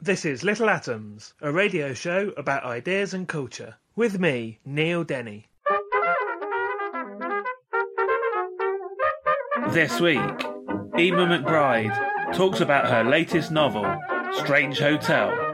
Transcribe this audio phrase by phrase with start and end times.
[0.00, 3.74] This is Little Atoms, a radio show about ideas and culture.
[3.96, 5.48] With me, Neil Denny.
[9.70, 10.20] This week,
[10.94, 13.84] Eimear McBride talks about her latest novel,
[14.34, 15.47] Strange Hotel.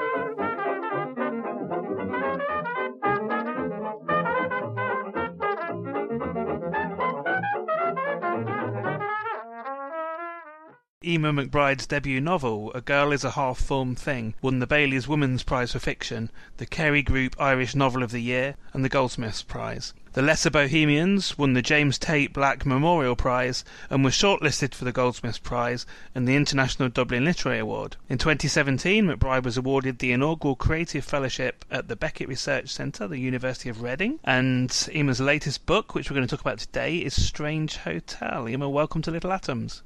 [11.24, 15.42] Eimear McBride's debut novel, A Girl is a Half Formed Thing, won the Bailey's Women's
[15.42, 19.94] Prize for Fiction, the Kerry Group Irish Novel of the Year, and the Goldsmiths Prize.
[20.12, 24.92] The Lesser Bohemians won the James Tait Black Memorial Prize and was shortlisted for the
[24.92, 27.96] Goldsmiths Prize and the International Dublin Literary Award.
[28.10, 33.16] In 2017, McBride was awarded the inaugural Creative Fellowship at the Beckett Research Centre, the
[33.16, 34.20] University of Reading.
[34.24, 38.46] And Eimear's latest book, which we're going to talk about today, is Strange Hotel.
[38.46, 39.82] Emma, welcome to Little Atoms.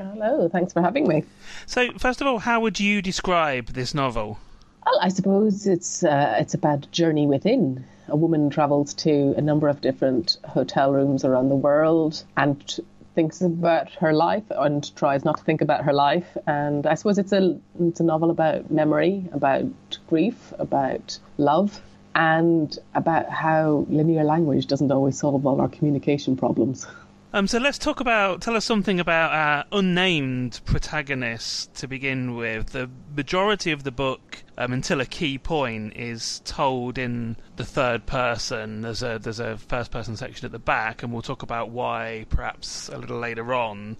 [0.00, 1.24] Hello, thanks for having me.
[1.66, 4.38] So, first of all, how would you describe this novel?
[4.86, 7.84] Well, I suppose it's uh, it's about journey within.
[8.08, 12.80] A woman travels to a number of different hotel rooms around the world and
[13.14, 16.34] thinks about her life and tries not to think about her life.
[16.46, 19.66] And I suppose it's a it's a novel about memory, about
[20.08, 21.78] grief, about love,
[22.14, 26.86] and about how linear language doesn't always solve all our communication problems.
[27.32, 28.42] Um, so let's talk about.
[28.42, 32.70] Tell us something about our unnamed protagonist to begin with.
[32.70, 38.04] The majority of the book, um, until a key point, is told in the third
[38.04, 38.80] person.
[38.80, 42.26] There's a there's a first person section at the back, and we'll talk about why
[42.30, 43.96] perhaps a little later on.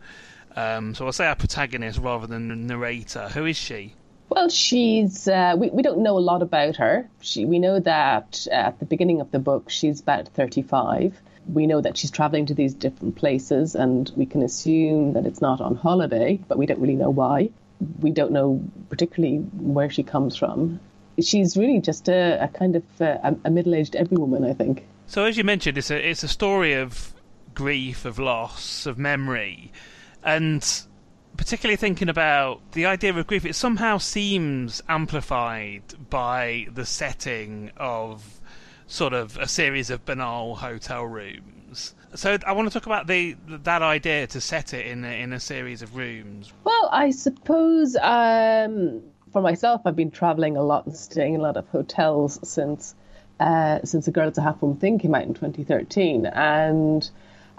[0.56, 3.28] Um, so I'll say our protagonist rather than the narrator.
[3.28, 3.94] Who is she?
[4.28, 7.09] Well, she's uh, we we don't know a lot about her.
[7.21, 11.15] She we know that at the beginning of the book she's about thirty five
[11.47, 15.41] we know that she's traveling to these different places, and we can assume that it's
[15.41, 17.51] not on holiday, but we don't really know why.
[18.01, 20.81] We don't know particularly where she comes from.
[21.21, 24.87] She's really just a, a kind of uh, a, a middle-aged every woman, I think.
[25.06, 27.12] So, as you mentioned, it's a it's a story of
[27.55, 29.72] grief, of loss, of memory,
[30.22, 30.65] and
[31.37, 38.40] particularly thinking about the idea of grief, it somehow seems amplified by the setting of
[38.91, 41.95] sort of a series of banal hotel rooms.
[42.15, 45.33] So I want to talk about the that idea to set it in a, in
[45.33, 46.53] a series of rooms.
[46.65, 49.03] Well, I suppose um,
[49.33, 52.97] for myself, I've been traveling a lot and staying in a lot of hotels since
[53.39, 57.09] uh, since A Girl Is a Half Formed Thing came out in 2013, and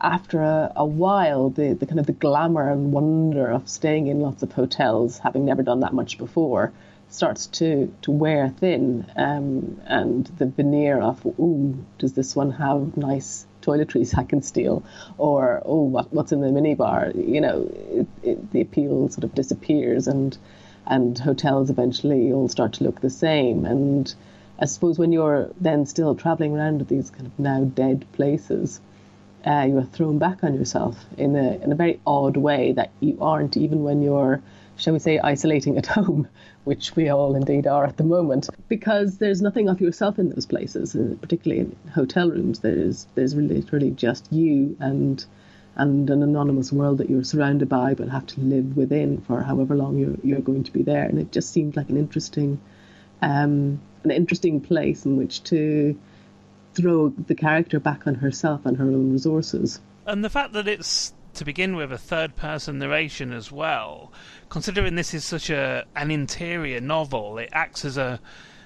[0.02, 4.19] after a, a, while, the, the kind of the glamour and wonder of staying in
[4.19, 6.72] lots of hotels, having never done that much before,
[7.11, 12.97] starts to, to wear thin, um, and the veneer of, oh, does this one have
[12.97, 14.83] nice toiletries I can steal?
[15.17, 17.13] Or, oh, what, what's in the minibar?
[17.13, 20.38] You know, it, it, the appeal sort of disappears, and
[20.88, 23.66] and hotels eventually all start to look the same.
[23.66, 24.13] And
[24.59, 28.81] I suppose when you're then still traveling around these kind of now dead places,
[29.45, 32.91] uh, you are thrown back on yourself in a in a very odd way that
[33.00, 34.41] you aren't even when you're
[34.77, 36.27] shall we say, isolating at home,
[36.63, 40.45] which we all indeed are at the moment, because there's nothing of yourself in those
[40.45, 42.59] places, uh, particularly in hotel rooms.
[42.59, 45.23] There's there's literally just you and
[45.75, 49.75] and an anonymous world that you're surrounded by, but have to live within for however
[49.75, 51.03] long you're you're going to be there.
[51.03, 52.59] And it just seemed like an interesting,
[53.21, 55.97] um, an interesting place in which to
[56.73, 59.79] throw the character back on herself and her own resources.
[60.05, 64.12] And the fact that it's to begin with a third person narration as well
[64.52, 68.19] considering this is such a an interior novel, it acts as a,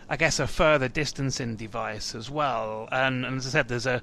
[0.10, 2.90] I guess, a further distancing device as well.
[2.92, 4.02] And, and as I said, there's a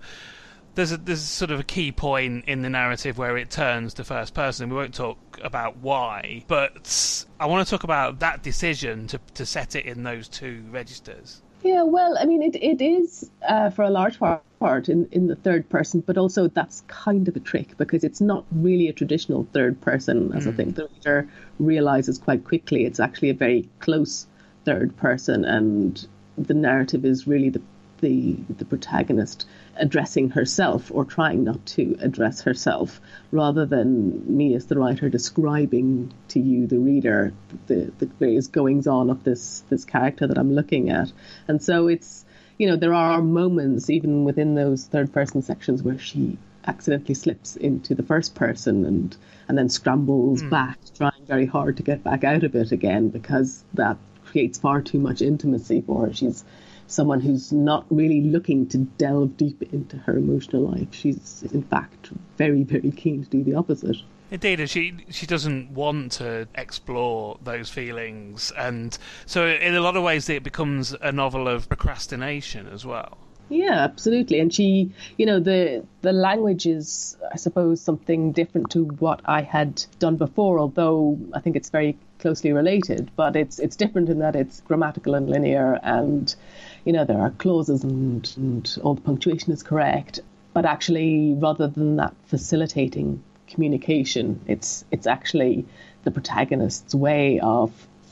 [0.75, 4.05] there's a there's sort of a key point in the narrative where it turns to
[4.05, 4.70] first person.
[4.70, 9.44] We won't talk about why, but I want to talk about that decision to to
[9.44, 11.43] set it in those two registers.
[11.62, 15.29] Yeah, well, I mean, it, it is uh, for a large part, part in, in
[15.29, 18.93] the third person, but also that's kind of a trick because it's not really a
[18.93, 20.53] traditional third person, as mm.
[20.53, 21.29] I think the reader
[21.61, 22.85] realizes quite quickly.
[22.85, 24.26] It's actually a very close
[24.64, 26.05] third person, and
[26.37, 27.62] the narrative is really the
[28.00, 34.66] the the protagonist addressing herself or trying not to address herself, rather than me as
[34.66, 37.32] the writer describing to you, the reader,
[37.66, 41.12] the, the various goings on of this this character that I'm looking at.
[41.48, 42.24] And so it's
[42.58, 47.56] you know there are moments even within those third person sections where she accidentally slips
[47.56, 49.16] into the first person and
[49.48, 50.50] and then scrambles mm.
[50.50, 54.80] back, trying very hard to get back out of it again because that creates far
[54.80, 56.12] too much intimacy for her.
[56.14, 56.44] She's
[56.93, 60.89] someone who's not really looking to delve deep into her emotional life.
[60.93, 63.97] She's, in fact, very, very keen to do the opposite.
[64.31, 68.97] Indeed, she she doesn't want to explore those feelings, and
[69.27, 73.19] so in a lot of ways it becomes a novel of procrastination as well.
[73.50, 74.41] Yeah, absolutely.
[74.41, 79.43] And she, you know, the the language is, I suppose, something different to what I
[79.43, 80.59] had done before.
[80.59, 85.15] Although I think it's very closely related, but it's it's different in that it's grammatical
[85.15, 86.35] and linear, and
[86.84, 90.20] you know there are clauses and, and all the punctuation is correct.
[90.55, 95.64] But actually, rather than that facilitating communication, it's it's actually
[96.05, 97.70] the protagonist's way of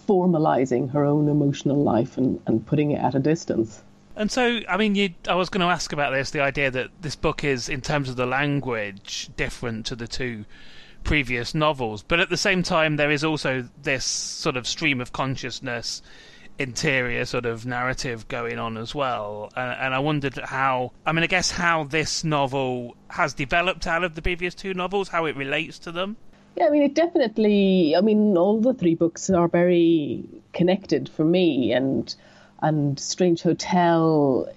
[0.09, 3.83] formalizing her own emotional life and, and putting it at a distance.
[4.17, 6.91] And so, I mean, you, I was going to ask about this the idea that
[7.01, 10.45] this book is, in terms of the language, different to the two
[11.05, 12.03] previous novels.
[12.03, 16.03] But at the same time, there is also this sort of stream of consciousness
[16.61, 19.51] interior sort of narrative going on as well.
[19.57, 24.05] Uh, and I wondered how, I mean, I guess how this novel has developed out
[24.05, 26.17] of the previous two novels, how it relates to them.
[26.57, 31.25] Yeah, I mean, it definitely, I mean, all the three books are very connected for
[31.25, 31.73] me.
[31.73, 32.15] And,
[32.61, 34.49] and Strange Hotel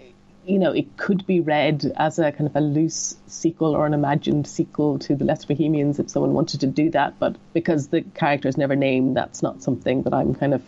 [0.46, 3.94] you know, it could be read as a kind of a loose sequel or an
[3.94, 7.18] imagined sequel to The Less Bohemians if someone wanted to do that.
[7.20, 10.62] But because the character is never named, that's not something that I'm kind of,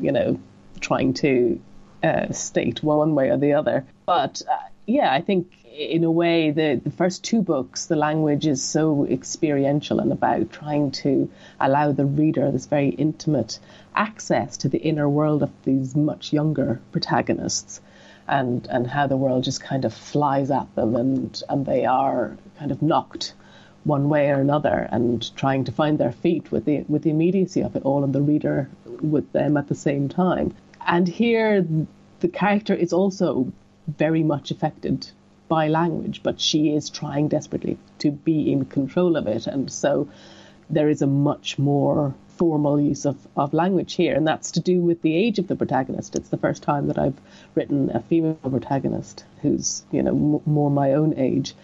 [0.00, 0.40] you know,
[0.82, 1.60] trying to
[2.02, 3.84] uh, state one way or the other.
[4.06, 8.46] But uh, yeah, I think in a way, the, the first two books, the language
[8.46, 11.30] is so experiential and about trying to
[11.60, 13.58] allow the reader this very intimate
[13.94, 17.80] access to the inner world of these much younger protagonists
[18.28, 22.36] and and how the world just kind of flies at them and and they are
[22.58, 23.34] kind of knocked
[23.84, 27.60] one way or another and trying to find their feet with the with the immediacy
[27.62, 28.68] of it all and the reader
[29.00, 30.54] with them at the same time.
[30.86, 31.66] And here
[32.20, 33.52] the character is also
[33.86, 35.10] very much affected
[35.48, 39.46] by language, but she is trying desperately to be in control of it.
[39.46, 40.08] And so
[40.70, 44.80] there is a much more formal use of, of language here, and that's to do
[44.80, 46.16] with the age of the protagonist.
[46.16, 47.20] It's the first time that I've
[47.54, 51.54] written a female protagonist who's, you know, m- more my own age.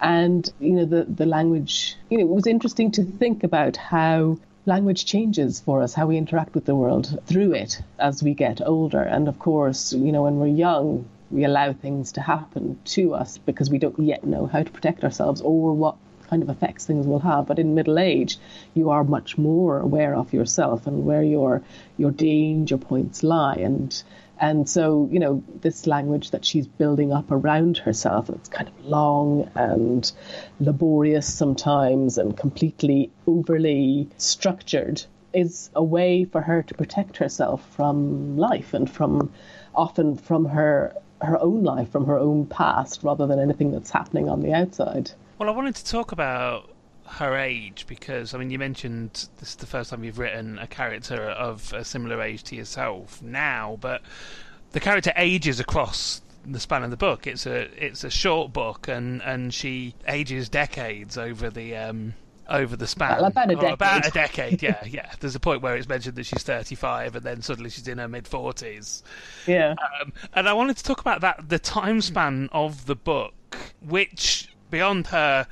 [0.00, 4.38] And, you know, the, the language, you know, it was interesting to think about how
[4.66, 8.60] language changes for us, how we interact with the world through it as we get
[8.60, 9.00] older.
[9.00, 13.38] And of course, you know, when we're young, we allow things to happen to us
[13.38, 15.96] because we don't yet know how to protect ourselves or what
[16.28, 17.46] kind of effects things will have.
[17.46, 18.38] But in middle age,
[18.74, 21.62] you are much more aware of yourself and where your
[21.96, 23.56] your danger points lie.
[23.56, 24.02] And
[24.38, 28.84] and so you know this language that she's building up around herself, it's kind of
[28.84, 30.10] long and
[30.60, 35.02] laborious sometimes and completely overly structured,
[35.32, 39.32] is a way for her to protect herself from life and from
[39.74, 44.28] often from her her own life, from her own past, rather than anything that's happening
[44.28, 45.10] on the outside.
[45.38, 46.70] Well, I wanted to talk about
[47.08, 50.66] her age because I mean you mentioned this is the first time you've written a
[50.66, 54.02] character of a similar age to yourself now, but
[54.72, 57.26] the character ages across the span of the book.
[57.26, 62.14] It's a it's a short book and and she ages decades over the um
[62.48, 63.24] over the span.
[63.24, 63.72] About a decade.
[63.72, 65.10] About a decade, yeah, yeah.
[65.20, 68.08] There's a point where it's mentioned that she's 35 and then suddenly she's in her
[68.08, 69.02] mid 40s.
[69.46, 69.74] Yeah.
[70.00, 73.34] Um, and I wanted to talk about that the time span of the book,
[73.80, 75.46] which beyond her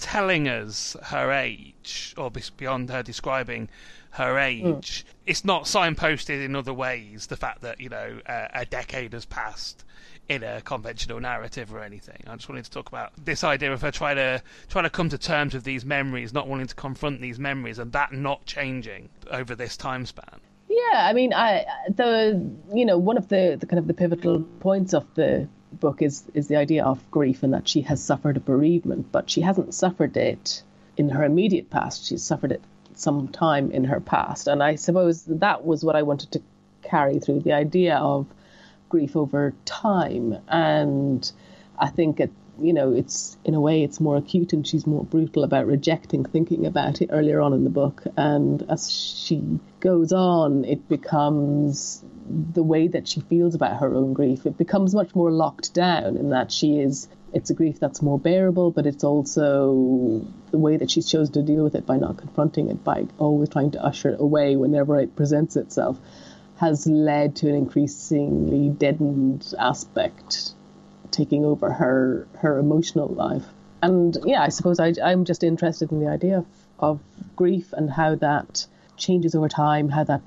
[0.00, 3.68] telling us her age, or beyond her describing
[4.12, 5.04] her age, mm.
[5.26, 7.26] it's not signposted in other ways.
[7.26, 9.84] The fact that you know uh, a decade has passed
[10.28, 12.22] in a conventional narrative or anything.
[12.26, 15.08] I just wanted to talk about this idea of her trying to trying to come
[15.10, 19.10] to terms with these memories, not wanting to confront these memories, and that not changing
[19.30, 20.40] over this time span.
[20.68, 24.40] Yeah, I mean, I the you know one of the, the kind of the pivotal
[24.60, 28.36] points of the book is is the idea of grief and that she has suffered
[28.36, 30.62] a bereavement, but she hasn't suffered it
[30.96, 32.06] in her immediate past.
[32.06, 32.62] She's suffered it
[32.94, 36.42] some time in her past, and I suppose that was what I wanted to
[36.82, 38.26] carry through the idea of
[38.88, 40.36] grief over time.
[40.48, 41.30] And
[41.78, 45.04] I think at you know, it's in a way it's more acute and she's more
[45.04, 48.02] brutal about rejecting thinking about it earlier on in the book.
[48.16, 54.12] And as she goes on, it becomes the way that she feels about her own
[54.12, 54.46] grief.
[54.46, 57.08] It becomes much more locked down in that she is.
[57.32, 61.42] It's a grief that's more bearable, but it's also the way that she's chosen to
[61.42, 64.98] deal with it by not confronting it, by always trying to usher it away whenever
[65.00, 65.98] it presents itself,
[66.56, 70.54] has led to an increasingly deadened aspect
[71.10, 73.44] taking over her her emotional life.
[73.82, 76.46] And yeah, I suppose I, I'm just interested in the idea of,
[76.78, 77.00] of
[77.36, 80.20] grief and how that changes over time, how that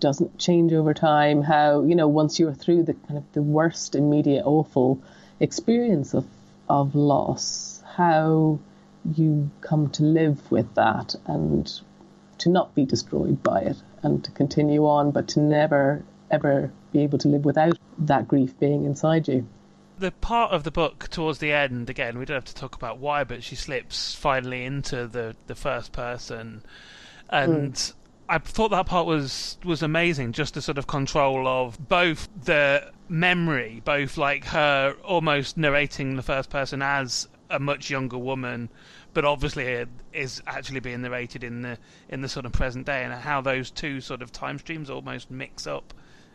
[0.00, 3.94] doesn't change over time, how, you know, once you're through the kind of the worst,
[3.94, 5.02] immediate, awful
[5.40, 6.26] experience of,
[6.68, 8.58] of loss, how
[9.14, 11.80] you come to live with that and
[12.38, 17.00] to not be destroyed by it and to continue on, but to never, ever be
[17.00, 19.46] able to live without that grief being inside you
[19.98, 22.98] the part of the book towards the end, again, we don't have to talk about
[22.98, 26.62] why, but she slips finally into the, the first person,
[27.30, 27.92] and mm.
[28.28, 30.32] I thought that part was was amazing.
[30.32, 36.22] Just the sort of control of both the memory, both like her almost narrating the
[36.22, 38.68] first person as a much younger woman,
[39.14, 41.78] but obviously it is actually being narrated in the
[42.08, 45.30] in the sort of present day, and how those two sort of time streams almost
[45.30, 45.94] mix up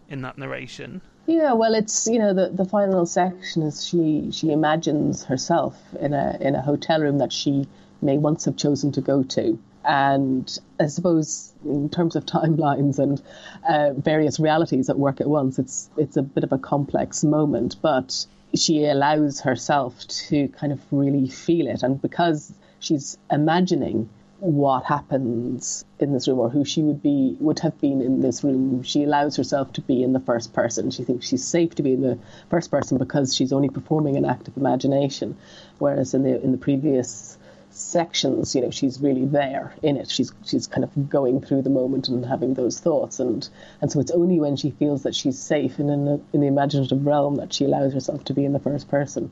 [0.09, 1.01] in that narration.
[1.25, 6.13] Yeah, well, it's you know the the final section is she she imagines herself in
[6.13, 7.65] a in a hotel room that she
[8.01, 13.21] may once have chosen to go to, and I suppose in terms of timelines and
[13.67, 17.77] uh, various realities at work at once, it's it's a bit of a complex moment,
[17.81, 24.09] but she allows herself to kind of really feel it, and because she's imagining
[24.43, 28.43] what happens in this room or who she would be would have been in this
[28.43, 28.83] room.
[28.83, 30.91] She allows herself to be in the first person.
[30.91, 32.19] She thinks she's safe to be in the
[32.49, 35.37] first person because she's only performing an act of imagination.
[35.79, 37.37] Whereas in the in the previous
[37.69, 40.11] sections you know she's really there in it.
[40.11, 43.21] She's she's kind of going through the moment and having those thoughts.
[43.21, 43.47] And
[43.79, 46.47] and so it's only when she feels that she's safe in in, a, in the
[46.47, 49.31] imaginative realm that she allows herself to be in the first person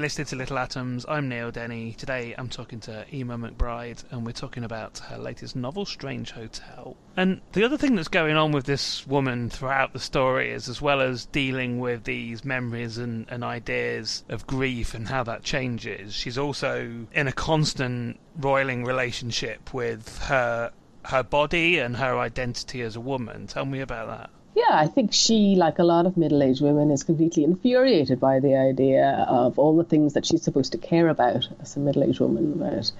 [0.00, 1.04] listening to Little Atoms.
[1.06, 1.92] I'm Neil Denny.
[1.92, 6.96] Today I'm talking to Eimear McBride, and we're talking about her latest novel, Strange Hotel.
[7.18, 10.80] And the other thing that's going on with this woman throughout the story is, as
[10.80, 16.14] well as dealing with these memories and, and ideas of grief and how that changes,
[16.14, 20.72] she's also in a constant roiling relationship with her
[21.04, 23.46] her body and her identity as a woman.
[23.46, 24.30] Tell me about that.
[24.54, 28.38] Yeah, I think she, like a lot of middle aged women, is completely infuriated by
[28.38, 32.04] the idea of all the things that she's supposed to care about as a middle
[32.04, 32.92] aged woman about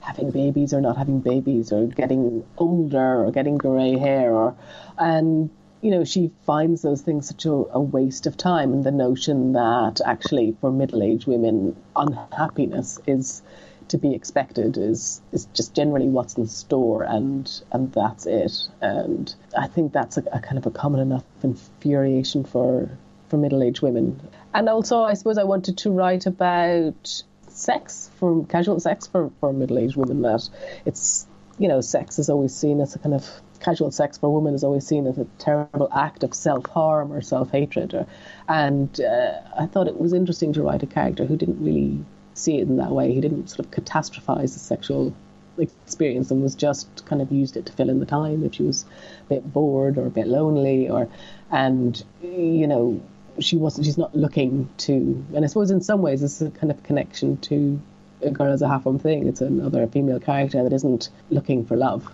[0.00, 4.56] having babies or not having babies or getting older or getting grey hair or
[4.98, 5.48] and
[5.80, 8.72] you know she finds those things such a, a waste of time.
[8.72, 13.42] And the notion that actually for middle aged women unhappiness is
[13.88, 18.52] to be expected is is just generally what's in store and and that's it.
[18.80, 22.90] And I think that's a, a kind of a common enough infuriation for
[23.28, 24.20] for middle-aged women.
[24.52, 29.52] And also I suppose I wanted to write about sex for casual sex for, for
[29.52, 30.48] middle-aged women that
[30.84, 31.26] it's
[31.58, 33.28] you know sex is always seen as a kind of
[33.60, 38.06] casual sex for women is always seen as a terrible act of self-harm or self-hatred
[38.48, 42.58] and uh, I thought it was interesting to write a character who didn't really see
[42.58, 43.12] it in that way.
[43.12, 45.14] He didn't sort of catastrophize the sexual
[45.58, 48.62] experience and was just kind of used it to fill in the time if she
[48.62, 48.86] was
[49.26, 51.06] a bit bored or a bit lonely or
[51.50, 52.98] and you know
[53.38, 56.50] she wasn't she's not looking to and I suppose in some ways this is a
[56.50, 57.78] kind of connection to
[58.22, 59.28] a girl as a half one thing.
[59.28, 62.10] It's another female character that isn't looking for love.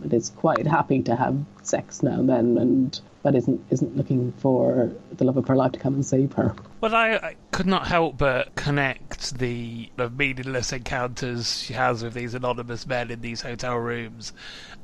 [0.00, 4.32] But is quite happy to have sex now and then and but isn't isn't looking
[4.32, 6.54] for the love of her life to come and save her.
[6.80, 12.14] Well, I, I could not help but connect the, the meaningless encounters she has with
[12.14, 14.32] these anonymous men in these hotel rooms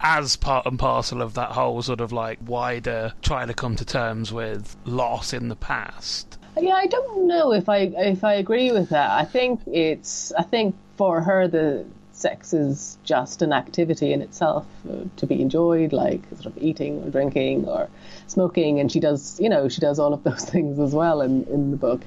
[0.00, 3.84] as part and parcel of that whole sort of like wider trying to come to
[3.84, 6.38] terms with loss in the past.
[6.60, 9.10] Yeah, I don't know if I if I agree with that.
[9.10, 14.66] I think it's I think for her the sex is just an activity in itself
[14.88, 17.88] uh, to be enjoyed, like sort of eating or drinking or
[18.26, 21.44] smoking, and she does, you know, she does all of those things as well in,
[21.44, 22.02] in the book.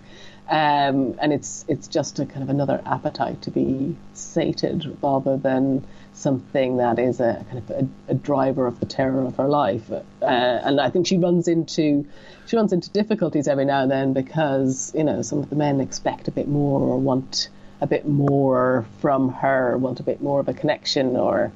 [0.49, 5.85] Um, and it's it's just a kind of another appetite to be sated rather than
[6.13, 9.91] something that is a kind of a, a driver of the terror of her life.
[9.91, 12.07] Uh, and I think she runs into
[12.45, 15.81] she runs into difficulties every now and then because you know some of the men
[15.81, 17.49] expect a bit more or want
[17.81, 21.51] a bit more from her, want a bit more of a connection, or,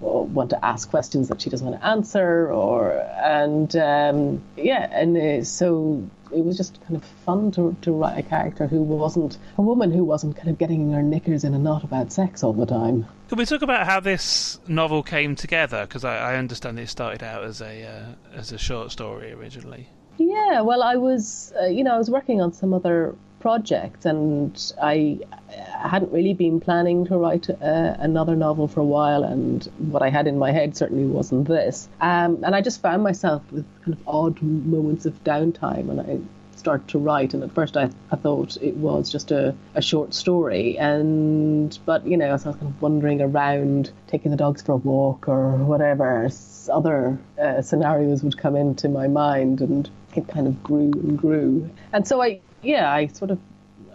[0.00, 4.88] or want to ask questions that she doesn't want to answer, or and um, yeah,
[4.92, 8.82] and uh, so it was just kind of fun to, to write a character who
[8.82, 12.42] wasn't a woman who wasn't kind of getting her knickers in a knot about sex
[12.42, 13.06] all the time.
[13.28, 15.82] Can we talk about how this novel came together?
[15.82, 19.88] Because I, I, understand it started out as a uh, as a short story originally.
[20.18, 24.72] Yeah, well, I was, uh, you know, I was working on some other project, and
[24.80, 25.18] I
[25.50, 27.54] hadn't really been planning to write uh,
[27.98, 31.88] another novel for a while, and what I had in my head certainly wasn't this.
[32.00, 36.18] Um, and I just found myself with kind of odd moments of downtime, and I
[36.56, 37.34] started to write.
[37.34, 42.06] And at first, I, I thought it was just a, a short story, and but
[42.06, 45.56] you know, I was kind of wandering around, taking the dogs for a walk or
[45.56, 46.30] whatever.
[46.70, 51.70] Other uh, scenarios would come into my mind, and it kind of grew and grew.
[51.92, 53.38] And so I yeah, I sort of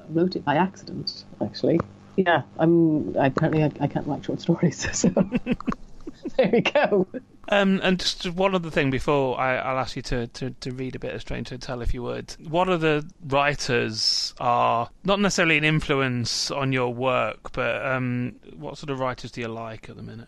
[0.09, 1.79] wrote it by accident, actually.
[2.15, 3.15] Yeah, I'm.
[3.17, 5.09] Apparently, I, I can't write short stories, so
[6.37, 7.07] there we go.
[7.49, 10.95] Um, and just one other thing before I, will ask you to, to, to read
[10.95, 12.35] a bit of Strange Hotel, if you would.
[12.47, 18.77] What are the writers are not necessarily an influence on your work, but um, what
[18.77, 20.27] sort of writers do you like at the minute?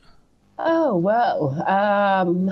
[0.59, 2.51] Oh well, um,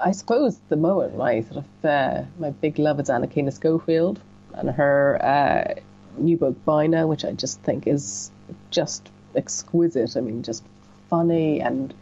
[0.00, 4.20] I suppose the moment my sort of uh, my big love is Anakana Schofield
[4.54, 5.80] and her uh,
[6.16, 8.30] new book Bina, which I just think is
[8.70, 10.16] just exquisite.
[10.16, 10.64] I mean, just
[11.08, 11.94] funny and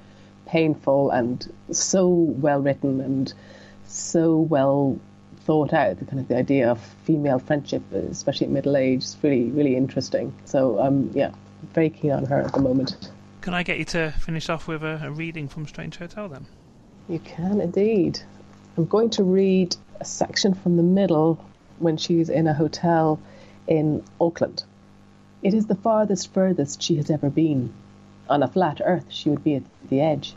[0.46, 3.32] painful and so well written and
[3.86, 4.98] so well
[5.40, 5.98] thought out.
[5.98, 9.76] The kind of the idea of female friendship, especially at middle age, is really really
[9.76, 10.34] interesting.
[10.44, 11.32] So um, yeah,
[11.74, 13.10] very keen on her at the moment.
[13.40, 16.46] Can I get you to finish off with a, a reading from Strange Hotel then?
[17.08, 18.20] You can indeed.
[18.76, 21.42] I'm going to read a section from the middle
[21.78, 23.18] when she's in a hotel
[23.66, 24.64] in Auckland.
[25.42, 27.72] It is the farthest furthest she has ever been.
[28.28, 30.34] On a flat earth, she would be at the edge.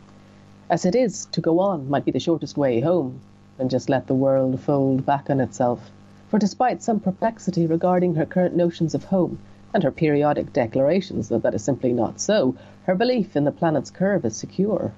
[0.68, 3.20] As it is, to go on might be the shortest way home,
[3.58, 5.90] and just let the world fold back on itself.
[6.28, 9.38] For despite some perplexity regarding her current notions of home,
[9.74, 13.90] and her periodic declarations that that is simply not so, her belief in the planet's
[13.90, 14.92] curve is secure.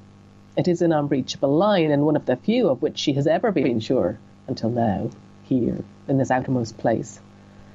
[0.56, 3.52] It is an unbreachable line, and one of the few of which she has ever
[3.52, 5.10] been sure, until now,
[5.52, 7.20] here in this outermost place.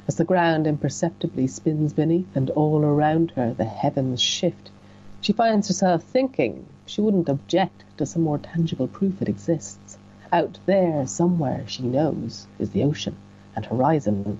[0.07, 4.71] As the ground imperceptibly spins beneath and all around her the heavens shift,
[5.21, 9.99] she finds herself thinking she wouldn't object to some more tangible proof it exists.
[10.31, 13.15] Out there, somewhere, she knows, is the ocean
[13.55, 14.39] and horizon,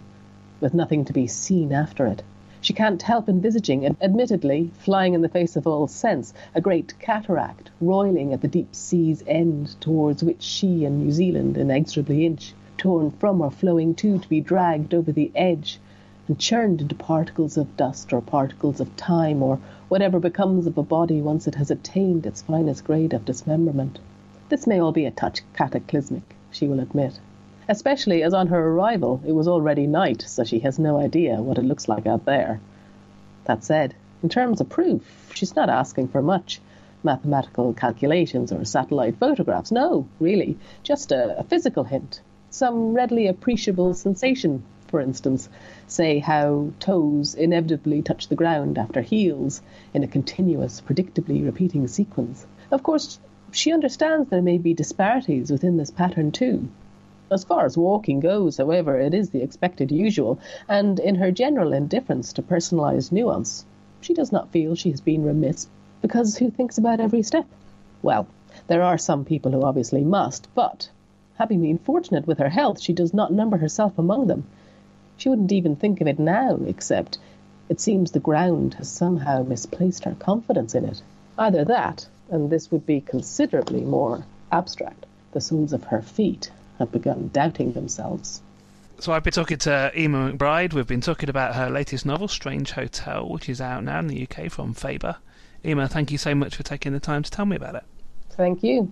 [0.60, 2.24] with nothing to be seen after it.
[2.60, 6.98] She can't help envisaging, and admittedly flying in the face of all sense, a great
[6.98, 12.56] cataract roiling at the deep sea's end towards which she and New Zealand inexorably inch
[12.78, 15.80] torn from or flowing to, to be dragged over the edge
[16.28, 20.84] and churned into particles of dust or particles of time or whatever becomes of a
[20.84, 23.98] body once it has attained its finest grade of dismemberment.
[24.50, 27.20] This may all be a touch cataclysmic, she will admit,
[27.70, 31.58] especially as on her arrival it was already night, so she has no idea what
[31.58, 32.60] it looks like out there.
[33.46, 36.60] That said, in terms of proof, she's not asking for much
[37.04, 39.72] mathematical calculations or satellite photographs.
[39.72, 45.50] No, really, just a, a physical hint some readily appreciable sensation, for instance,
[45.88, 49.62] say how toes inevitably touch the ground after heels
[49.94, 52.48] in a continuous, predictably repeating sequence.
[52.72, 53.20] Of course,
[53.52, 56.70] she understands there may be disparities within this pattern too.
[57.30, 61.74] As far as walking goes, however, it is the expected usual, and in her general
[61.74, 63.66] indifference to personalized nuance,
[64.00, 65.68] she does not feel she has been remiss
[66.02, 67.46] because who thinks about every step?
[68.02, 68.28] Well,
[68.68, 70.90] there are some people who obviously must, but
[71.38, 74.46] Having been fortunate with her health, she does not number herself among them.
[75.18, 77.20] She wouldn't even think of it now, except
[77.70, 81.02] it seems the ground has somehow misplaced her confidence in it.
[81.38, 86.92] Either that, and this would be considerably more abstract, the soles of her feet have
[86.92, 88.42] begun doubting themselves.
[89.00, 90.74] So I've been talking to Eimear McBride.
[90.74, 94.28] We've been talking about her latest novel, Strange Hotel, which is out now in the
[94.28, 95.18] UK from Faber.
[95.64, 97.84] Emma, thank you so much for taking the time to tell me about it.
[98.32, 98.92] Thank you.